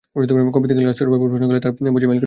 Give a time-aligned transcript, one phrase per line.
[0.55, 2.19] কবে থেকে ক্লাস শুরু হবে প্রশ্ন করলে তারা বলেছে মেইল করে জানাবে।